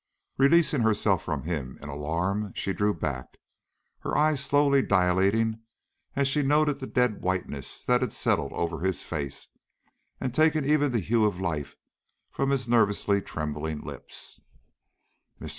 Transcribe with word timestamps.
Releasing 0.39 0.81
herself 0.81 1.21
from 1.23 1.43
him 1.43 1.77
in 1.79 1.87
alarm, 1.87 2.53
she 2.55 2.73
drew 2.73 2.91
back, 2.91 3.37
her 3.99 4.17
eyes 4.17 4.43
slowly 4.43 4.81
dilating 4.81 5.59
as 6.15 6.27
she 6.27 6.41
noted 6.41 6.79
the 6.79 6.87
dead 6.87 7.21
whiteness 7.21 7.85
that 7.85 8.01
had 8.01 8.11
settled 8.11 8.51
over 8.53 8.79
his 8.79 9.03
face, 9.03 9.49
and 10.19 10.33
taken 10.33 10.65
even 10.65 10.91
the 10.91 10.99
hue 11.01 11.25
of 11.25 11.39
life 11.39 11.75
from 12.31 12.49
his 12.49 12.67
nervously 12.67 13.21
trembling 13.21 13.81
lip. 13.81 14.09
"Mr. 15.39 15.49